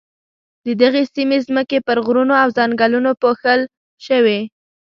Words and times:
د 0.65 0.67
دغې 0.81 1.03
سیمې 1.13 1.37
ځمکې 1.47 1.79
پر 1.87 1.97
غرونو 2.05 2.33
او 2.43 2.49
ځنګلونو 2.57 3.11
پوښل 3.21 3.61
شوې. 4.05 4.39